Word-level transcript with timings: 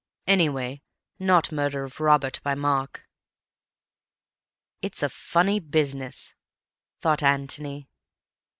Anyway 0.25 0.81
not 1.19 1.51
murder 1.51 1.83
of 1.83 1.99
Robert 2.01 2.41
by 2.41 2.55
Mark. 2.55 3.07
"It's 4.81 5.03
a 5.03 5.09
funny 5.09 5.59
business," 5.59 6.33
thought 7.01 7.21
Antony. 7.21 7.87